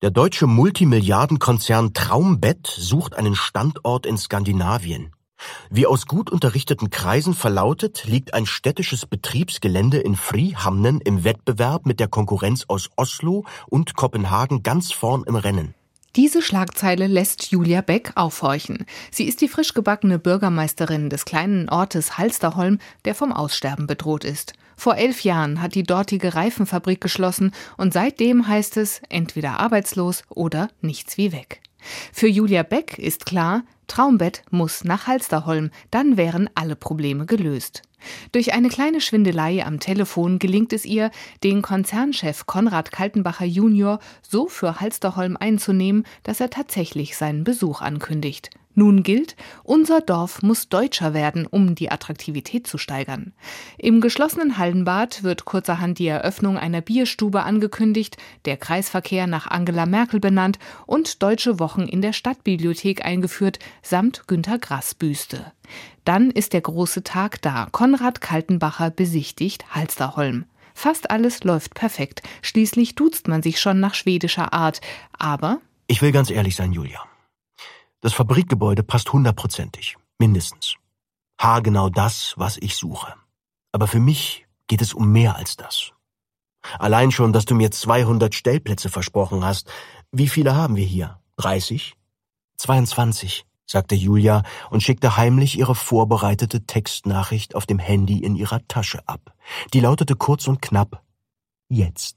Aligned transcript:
Der 0.00 0.12
deutsche 0.12 0.46
Multimilliardenkonzern 0.46 1.92
Traumbett 1.92 2.68
sucht 2.68 3.16
einen 3.16 3.34
Standort 3.34 4.06
in 4.06 4.16
Skandinavien. 4.16 5.10
Wie 5.70 5.86
aus 5.86 6.06
gut 6.06 6.30
unterrichteten 6.30 6.90
Kreisen 6.90 7.34
verlautet, 7.34 8.04
liegt 8.04 8.32
ein 8.32 8.46
städtisches 8.46 9.06
Betriebsgelände 9.06 9.98
in 9.98 10.14
Frihamnen 10.14 11.00
im 11.00 11.24
Wettbewerb 11.24 11.84
mit 11.84 11.98
der 11.98 12.06
Konkurrenz 12.06 12.64
aus 12.68 12.90
Oslo 12.94 13.44
und 13.66 13.96
Kopenhagen 13.96 14.62
ganz 14.62 14.92
vorn 14.92 15.24
im 15.26 15.34
Rennen. 15.34 15.74
Diese 16.14 16.42
Schlagzeile 16.42 17.08
lässt 17.08 17.50
Julia 17.50 17.80
Beck 17.80 18.12
aufhorchen. 18.14 18.86
Sie 19.10 19.24
ist 19.24 19.40
die 19.40 19.48
frisch 19.48 19.74
gebackene 19.74 20.20
Bürgermeisterin 20.20 21.10
des 21.10 21.24
kleinen 21.24 21.68
Ortes 21.68 22.16
Halsterholm, 22.16 22.78
der 23.04 23.16
vom 23.16 23.32
Aussterben 23.32 23.88
bedroht 23.88 24.24
ist. 24.24 24.52
Vor 24.78 24.94
elf 24.94 25.24
Jahren 25.24 25.60
hat 25.60 25.74
die 25.74 25.82
dortige 25.82 26.36
Reifenfabrik 26.36 27.00
geschlossen 27.00 27.50
und 27.76 27.92
seitdem 27.92 28.46
heißt 28.46 28.76
es 28.76 29.02
entweder 29.08 29.58
arbeitslos 29.58 30.22
oder 30.28 30.68
nichts 30.80 31.18
wie 31.18 31.32
weg. 31.32 31.60
Für 32.12 32.28
Julia 32.28 32.62
Beck 32.62 32.96
ist 32.96 33.26
klar, 33.26 33.64
Traumbett 33.88 34.42
muss 34.50 34.84
nach 34.84 35.08
Halsterholm, 35.08 35.72
dann 35.90 36.16
wären 36.16 36.48
alle 36.54 36.76
Probleme 36.76 37.26
gelöst. 37.26 37.82
Durch 38.32 38.52
eine 38.52 38.68
kleine 38.68 39.00
Schwindelei 39.00 39.64
am 39.64 39.80
Telefon 39.80 40.38
gelingt 40.38 40.72
es 40.72 40.84
ihr, 40.84 41.10
den 41.42 41.62
Konzernchef 41.62 42.46
Konrad 42.46 42.92
Kaltenbacher 42.92 43.46
Junior 43.46 43.98
so 44.22 44.48
für 44.48 44.80
Halsterholm 44.80 45.36
einzunehmen, 45.36 46.04
dass 46.22 46.40
er 46.40 46.50
tatsächlich 46.50 47.16
seinen 47.16 47.44
Besuch 47.44 47.80
ankündigt. 47.80 48.50
Nun 48.78 49.02
gilt, 49.02 49.34
unser 49.64 50.00
Dorf 50.00 50.40
muss 50.42 50.68
deutscher 50.68 51.12
werden, 51.12 51.48
um 51.48 51.74
die 51.74 51.90
Attraktivität 51.90 52.68
zu 52.68 52.78
steigern. 52.78 53.32
Im 53.76 54.00
geschlossenen 54.00 54.56
Hallenbad 54.56 55.24
wird 55.24 55.44
kurzerhand 55.44 55.98
die 55.98 56.06
Eröffnung 56.06 56.56
einer 56.56 56.80
Bierstube 56.80 57.42
angekündigt, 57.42 58.18
der 58.44 58.56
Kreisverkehr 58.56 59.26
nach 59.26 59.48
Angela 59.48 59.84
Merkel 59.84 60.20
benannt 60.20 60.60
und 60.86 61.24
deutsche 61.24 61.58
Wochen 61.58 61.88
in 61.88 62.02
der 62.02 62.12
Stadtbibliothek 62.12 63.04
eingeführt, 63.04 63.58
samt 63.82 64.28
Günter 64.28 64.60
Grass 64.60 64.94
Büste. 64.94 65.52
Dann 66.08 66.30
ist 66.30 66.54
der 66.54 66.62
große 66.62 67.02
Tag 67.02 67.42
da. 67.42 67.68
Konrad 67.70 68.22
Kaltenbacher 68.22 68.90
besichtigt 68.90 69.74
Halsterholm. 69.74 70.46
Fast 70.72 71.10
alles 71.10 71.44
läuft 71.44 71.74
perfekt. 71.74 72.22
Schließlich 72.40 72.94
duzt 72.94 73.28
man 73.28 73.42
sich 73.42 73.60
schon 73.60 73.78
nach 73.78 73.92
schwedischer 73.92 74.54
Art. 74.54 74.80
Aber. 75.12 75.60
Ich 75.86 76.00
will 76.00 76.10
ganz 76.10 76.30
ehrlich 76.30 76.56
sein, 76.56 76.72
Julia. 76.72 77.02
Das 78.00 78.14
Fabrikgebäude 78.14 78.82
passt 78.82 79.12
hundertprozentig, 79.12 79.98
mindestens. 80.18 80.76
Haargenau 81.38 81.90
das, 81.90 82.32
was 82.38 82.56
ich 82.56 82.76
suche. 82.76 83.12
Aber 83.72 83.86
für 83.86 84.00
mich 84.00 84.46
geht 84.66 84.80
es 84.80 84.94
um 84.94 85.12
mehr 85.12 85.36
als 85.36 85.58
das. 85.58 85.92
Allein 86.78 87.10
schon, 87.10 87.34
dass 87.34 87.44
du 87.44 87.54
mir 87.54 87.70
200 87.70 88.34
Stellplätze 88.34 88.88
versprochen 88.88 89.44
hast. 89.44 89.70
Wie 90.10 90.28
viele 90.28 90.56
haben 90.56 90.74
wir 90.74 90.86
hier? 90.86 91.20
30? 91.36 91.98
22, 92.56 93.44
sagte 93.68 93.94
Julia 93.94 94.42
und 94.70 94.82
schickte 94.82 95.16
heimlich 95.16 95.58
ihre 95.58 95.74
vorbereitete 95.74 96.64
Textnachricht 96.66 97.54
auf 97.54 97.66
dem 97.66 97.78
Handy 97.78 98.18
in 98.18 98.34
ihrer 98.34 98.66
Tasche 98.66 99.06
ab. 99.06 99.34
Die 99.74 99.80
lautete 99.80 100.16
kurz 100.16 100.48
und 100.48 100.60
knapp 100.60 101.02
Jetzt. 101.68 102.16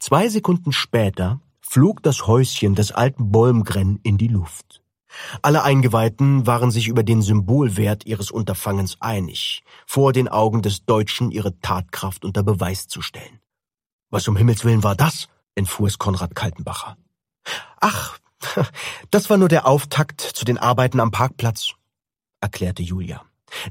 Zwei 0.00 0.28
Sekunden 0.28 0.72
später 0.72 1.40
flog 1.60 2.02
das 2.02 2.26
Häuschen 2.26 2.74
des 2.74 2.90
alten 2.90 3.30
Bolmgren 3.30 4.00
in 4.02 4.18
die 4.18 4.28
Luft. 4.28 4.82
Alle 5.42 5.62
Eingeweihten 5.62 6.46
waren 6.46 6.70
sich 6.70 6.88
über 6.88 7.02
den 7.02 7.22
Symbolwert 7.22 8.06
ihres 8.06 8.30
Unterfangens 8.30 9.00
einig, 9.00 9.62
vor 9.86 10.12
den 10.12 10.28
Augen 10.28 10.62
des 10.62 10.84
Deutschen 10.84 11.30
ihre 11.30 11.58
Tatkraft 11.60 12.24
unter 12.24 12.42
Beweis 12.42 12.88
zu 12.88 13.02
stellen. 13.02 13.40
Was 14.10 14.26
um 14.28 14.36
Himmels 14.36 14.64
willen 14.64 14.82
war 14.82 14.96
das? 14.96 15.28
entfuhr 15.54 15.88
es 15.88 15.98
Konrad 15.98 16.34
Kaltenbacher. 16.34 16.96
Ach, 17.80 18.19
das 19.10 19.30
war 19.30 19.36
nur 19.36 19.48
der 19.48 19.66
Auftakt 19.66 20.20
zu 20.20 20.44
den 20.44 20.58
Arbeiten 20.58 21.00
am 21.00 21.10
Parkplatz, 21.10 21.72
erklärte 22.40 22.82
Julia. 22.82 23.22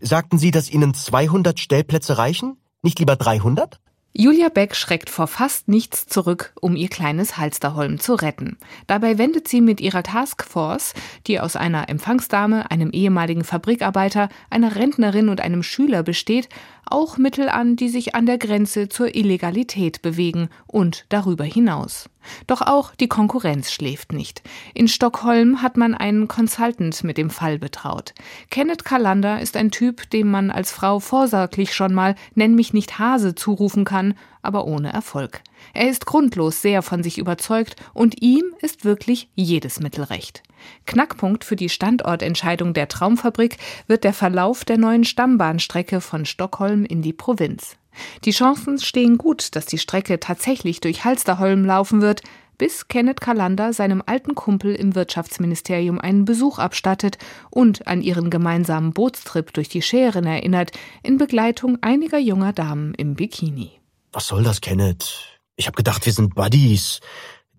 Sagten 0.00 0.38
Sie, 0.38 0.50
dass 0.50 0.70
Ihnen 0.70 0.94
200 0.94 1.58
Stellplätze 1.58 2.18
reichen? 2.18 2.56
Nicht 2.82 2.98
lieber 2.98 3.16
300? 3.16 3.80
Julia 4.14 4.48
Beck 4.48 4.74
schreckt 4.74 5.10
vor 5.10 5.28
fast 5.28 5.68
nichts 5.68 6.06
zurück, 6.06 6.52
um 6.60 6.74
ihr 6.74 6.88
kleines 6.88 7.36
Halsterholm 7.36 8.00
zu 8.00 8.14
retten. 8.14 8.56
Dabei 8.88 9.16
wendet 9.16 9.46
sie 9.46 9.60
mit 9.60 9.80
ihrer 9.80 10.02
Taskforce, 10.02 10.94
die 11.26 11.38
aus 11.38 11.54
einer 11.54 11.88
Empfangsdame, 11.88 12.70
einem 12.70 12.90
ehemaligen 12.90 13.44
Fabrikarbeiter, 13.44 14.28
einer 14.50 14.74
Rentnerin 14.74 15.28
und 15.28 15.40
einem 15.40 15.62
Schüler 15.62 16.02
besteht, 16.02 16.48
auch 16.90 17.18
Mittel 17.18 17.48
an, 17.48 17.76
die 17.76 17.88
sich 17.88 18.14
an 18.14 18.26
der 18.26 18.38
Grenze 18.38 18.88
zur 18.88 19.14
Illegalität 19.14 20.02
bewegen 20.02 20.48
und 20.66 21.04
darüber 21.08 21.44
hinaus. 21.44 22.08
Doch 22.46 22.62
auch 22.62 22.94
die 22.94 23.08
Konkurrenz 23.08 23.72
schläft 23.72 24.12
nicht. 24.12 24.42
In 24.74 24.88
Stockholm 24.88 25.62
hat 25.62 25.76
man 25.76 25.94
einen 25.94 26.28
Consultant 26.28 27.04
mit 27.04 27.18
dem 27.18 27.30
Fall 27.30 27.58
betraut. 27.58 28.14
Kenneth 28.50 28.84
Kalander 28.84 29.40
ist 29.40 29.56
ein 29.56 29.70
Typ, 29.70 30.10
dem 30.10 30.30
man 30.30 30.50
als 30.50 30.72
Frau 30.72 31.00
vorsorglich 31.00 31.74
schon 31.74 31.94
mal 31.94 32.14
Nenn 32.34 32.54
mich 32.54 32.72
nicht 32.72 32.98
Hase 32.98 33.34
zurufen 33.34 33.84
kann, 33.84 34.14
aber 34.42 34.66
ohne 34.66 34.92
Erfolg. 34.92 35.42
Er 35.74 35.88
ist 35.88 36.06
grundlos 36.06 36.62
sehr 36.62 36.82
von 36.82 37.02
sich 37.02 37.18
überzeugt 37.18 37.76
und 37.94 38.22
ihm 38.22 38.44
ist 38.60 38.84
wirklich 38.84 39.28
jedes 39.34 39.80
Mittel 39.80 40.04
recht. 40.04 40.42
Knackpunkt 40.86 41.44
für 41.44 41.56
die 41.56 41.68
Standortentscheidung 41.68 42.74
der 42.74 42.88
Traumfabrik 42.88 43.56
wird 43.86 44.04
der 44.04 44.12
Verlauf 44.12 44.64
der 44.64 44.78
neuen 44.78 45.04
Stammbahnstrecke 45.04 46.00
von 46.00 46.24
Stockholm 46.24 46.84
in 46.84 47.02
die 47.02 47.12
Provinz. 47.12 47.76
Die 48.24 48.30
Chancen 48.30 48.78
stehen 48.78 49.18
gut, 49.18 49.56
dass 49.56 49.66
die 49.66 49.78
Strecke 49.78 50.20
tatsächlich 50.20 50.80
durch 50.80 51.04
Halsterholm 51.04 51.64
laufen 51.64 52.00
wird, 52.00 52.22
bis 52.58 52.88
Kenneth 52.88 53.20
Kalander 53.20 53.72
seinem 53.72 54.02
alten 54.04 54.34
Kumpel 54.34 54.74
im 54.74 54.94
Wirtschaftsministerium 54.94 56.00
einen 56.00 56.24
Besuch 56.24 56.58
abstattet 56.58 57.16
und 57.50 57.86
an 57.86 58.02
ihren 58.02 58.30
gemeinsamen 58.30 58.92
Bootstrip 58.92 59.52
durch 59.52 59.68
die 59.68 59.82
Schären 59.82 60.26
erinnert, 60.26 60.72
in 61.02 61.18
Begleitung 61.18 61.78
einiger 61.82 62.18
junger 62.18 62.52
Damen 62.52 62.94
im 62.94 63.14
Bikini. 63.14 63.80
Was 64.12 64.26
soll 64.26 64.42
das, 64.42 64.60
Kenneth? 64.60 65.38
Ich 65.56 65.66
hab 65.66 65.76
gedacht, 65.76 66.04
wir 66.04 66.12
sind 66.12 66.34
Buddies. 66.34 67.00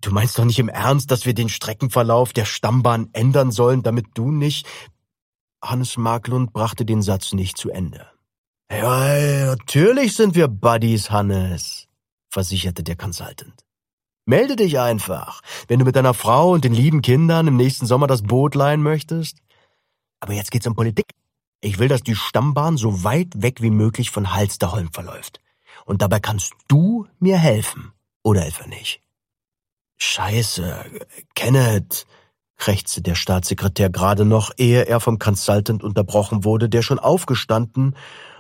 Du 0.02 0.12
meinst 0.12 0.38
doch 0.40 0.46
nicht 0.46 0.60
im 0.60 0.70
Ernst, 0.70 1.12
dass 1.12 1.26
wir 1.26 1.34
den 1.34 1.50
Streckenverlauf 1.50 2.34
der 2.34 2.46
Stammbahn 2.46 3.10
ändern 3.14 3.52
sollen, 3.52 3.84
damit 3.84 4.08
du 4.14 4.32
nicht... 4.32 4.68
Hannes 5.62 5.98
Marklund 5.98 6.54
brachte 6.54 6.86
den 6.86 7.02
Satz 7.02 7.34
nicht 7.34 7.58
zu 7.58 7.70
Ende. 7.70 8.08
Ja, 8.72 9.48
natürlich 9.48 10.16
sind 10.16 10.36
wir 10.36 10.48
Buddies, 10.48 11.12
Hannes, 11.12 11.88
versicherte 12.30 12.82
der 12.82 12.96
Consultant. 12.96 13.66
Melde 14.26 14.56
dich 14.56 14.80
einfach, 14.80 15.42
wenn 15.68 15.80
du 15.80 15.86
mit 15.86 15.96
deiner 15.96 16.14
Frau 16.14 16.52
und 16.52 16.64
den 16.64 16.74
lieben 16.74 17.02
Kindern 17.02 17.48
im 17.48 17.58
nächsten 17.58 17.88
Sommer 17.88 18.08
das 18.08 18.22
Boot 18.22 18.56
leihen 18.56 18.84
möchtest. 18.84 19.40
Aber 20.22 20.34
jetzt 20.34 20.52
geht's 20.52 20.68
um 20.68 20.76
Politik. 20.76 21.08
Ich 21.62 21.80
will, 21.80 21.88
dass 21.90 22.04
die 22.04 22.16
Stammbahn 22.16 22.78
so 22.78 23.04
weit 23.04 23.42
weg 23.42 23.62
wie 23.62 23.72
möglich 23.72 24.12
von 24.12 24.34
Halsterholm 24.34 24.94
verläuft. 24.94 25.42
Und 25.84 26.02
dabei 26.02 26.20
kannst 26.20 26.54
du 26.68 27.08
mir 27.20 27.38
helfen. 27.38 27.92
Oder 28.24 28.46
etwa 28.46 28.68
nicht? 28.68 29.02
Scheiße, 30.02 30.86
Kenneth, 31.36 32.08
krächzte 32.56 33.02
der 33.02 33.16
Staatssekretär 33.16 33.90
gerade 33.90 34.26
noch, 34.26 34.52
ehe 34.58 34.86
er 34.86 35.00
vom 35.00 35.20
Consultant 35.20 35.84
unterbrochen 35.84 36.44
wurde, 36.44 36.70
der 36.70 36.82
schon 36.82 37.00
aufgestanden 37.00 37.96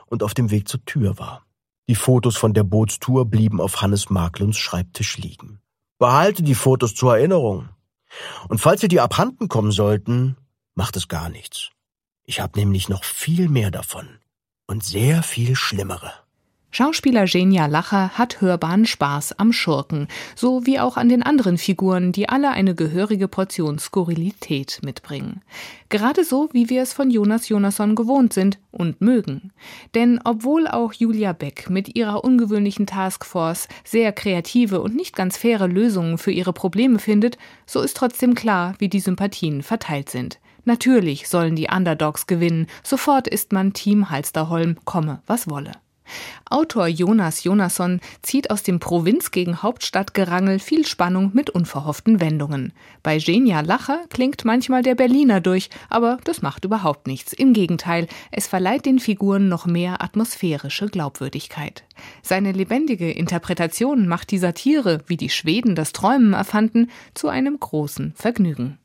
und 0.07 0.23
auf 0.23 0.33
dem 0.33 0.51
Weg 0.51 0.67
zur 0.67 0.83
Tür 0.85 1.19
war. 1.19 1.45
Die 1.87 1.95
Fotos 1.95 2.37
von 2.37 2.53
der 2.53 2.63
Bootstour 2.63 3.25
blieben 3.25 3.59
auf 3.59 3.81
Hannes 3.81 4.09
Marklunds 4.09 4.57
Schreibtisch 4.57 5.17
liegen. 5.17 5.59
Behalte 5.97 6.43
die 6.43 6.55
Fotos 6.55 6.95
zur 6.95 7.17
Erinnerung. 7.17 7.69
Und 8.47 8.59
falls 8.59 8.81
dir 8.81 8.87
die 8.87 9.01
abhanden 9.01 9.47
kommen 9.49 9.71
sollten, 9.71 10.37
macht 10.75 10.95
es 10.95 11.07
gar 11.07 11.29
nichts. 11.29 11.71
Ich 12.23 12.39
habe 12.39 12.59
nämlich 12.59 12.89
noch 12.89 13.03
viel 13.03 13.49
mehr 13.49 13.71
davon. 13.71 14.07
Und 14.67 14.83
sehr 14.83 15.23
viel 15.23 15.55
schlimmere. 15.55 16.13
Schauspieler 16.71 17.25
Genia 17.25 17.65
Lacher 17.65 18.09
hat 18.09 18.41
hörbaren 18.41 18.85
Spaß 18.85 19.39
am 19.39 19.51
Schurken, 19.51 20.07
so 20.35 20.67
wie 20.67 20.79
auch 20.79 20.97
an 20.97 21.09
den 21.09 21.23
anderen 21.23 21.57
Figuren, 21.57 22.11
die 22.11 22.29
alle 22.29 22.51
eine 22.51 22.75
gehörige 22.75 23.27
Portion 23.27 23.79
Skurrilität 23.79 24.79
mitbringen. 24.83 25.41
Gerade 25.89 26.23
so, 26.23 26.47
wie 26.53 26.69
wir 26.69 26.83
es 26.83 26.93
von 26.93 27.09
Jonas 27.09 27.49
Jonasson 27.49 27.95
gewohnt 27.95 28.33
sind 28.33 28.59
und 28.69 29.01
mögen. 29.01 29.51
Denn 29.95 30.21
obwohl 30.23 30.67
auch 30.67 30.93
Julia 30.93 31.33
Beck 31.33 31.71
mit 31.71 31.97
ihrer 31.97 32.23
ungewöhnlichen 32.23 32.85
Taskforce 32.85 33.67
sehr 33.83 34.11
kreative 34.11 34.79
und 34.81 34.95
nicht 34.95 35.15
ganz 35.15 35.37
faire 35.37 35.67
Lösungen 35.67 36.19
für 36.19 36.31
ihre 36.31 36.53
Probleme 36.53 36.99
findet, 36.99 37.39
so 37.65 37.81
ist 37.81 37.97
trotzdem 37.97 38.35
klar, 38.35 38.75
wie 38.77 38.89
die 38.89 38.99
Sympathien 38.99 39.63
verteilt 39.63 40.11
sind. 40.11 40.39
Natürlich 40.65 41.29
sollen 41.29 41.55
die 41.55 41.69
Underdogs 41.75 42.27
gewinnen, 42.27 42.67
sofort 42.83 43.27
ist 43.27 43.53
man 43.53 43.73
Team 43.73 44.11
Halsterholm, 44.11 44.77
komme 44.85 45.23
was 45.25 45.49
wolle. 45.49 45.71
Autor 46.49 46.87
Jonas 46.87 47.43
Jonasson 47.43 47.99
zieht 48.21 48.51
aus 48.51 48.63
dem 48.63 48.79
Provinz 48.79 49.31
gegen 49.31 49.61
Hauptstadtgerangel 49.61 50.59
viel 50.59 50.85
Spannung 50.85 51.31
mit 51.33 51.49
unverhofften 51.49 52.19
Wendungen. 52.19 52.73
Bei 53.03 53.17
Genia 53.17 53.61
Lacher 53.61 53.99
klingt 54.09 54.45
manchmal 54.45 54.83
der 54.83 54.95
Berliner 54.95 55.41
durch, 55.41 55.69
aber 55.89 56.17
das 56.23 56.41
macht 56.41 56.65
überhaupt 56.65 57.07
nichts. 57.07 57.33
Im 57.33 57.53
Gegenteil, 57.53 58.07
es 58.31 58.47
verleiht 58.47 58.85
den 58.85 58.99
Figuren 58.99 59.49
noch 59.49 59.65
mehr 59.65 60.01
atmosphärische 60.01 60.87
Glaubwürdigkeit. 60.87 61.83
Seine 62.21 62.51
lebendige 62.51 63.11
Interpretation 63.11 64.07
macht 64.07 64.31
die 64.31 64.37
Satire, 64.37 64.99
wie 65.07 65.17
die 65.17 65.29
Schweden 65.29 65.75
das 65.75 65.93
Träumen 65.93 66.33
erfanden, 66.33 66.89
zu 67.13 67.27
einem 67.27 67.59
großen 67.59 68.13
Vergnügen. 68.15 68.77